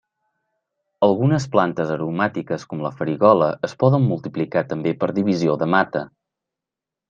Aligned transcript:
Algunes 1.07 1.45
plantes 1.55 1.91
aromàtiques 1.97 2.65
com 2.73 2.83
la 2.87 2.93
farigola 3.03 3.51
es 3.69 3.77
poden 3.85 4.09
multiplicar 4.15 4.67
també 4.75 4.99
per 5.05 5.15
divisió 5.23 5.63
de 5.65 5.73
mata. 5.79 6.07